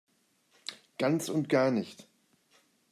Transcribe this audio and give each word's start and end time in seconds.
Ganz 0.97 1.29
und 1.29 1.47
gar 1.47 1.69
nicht! 1.69 2.07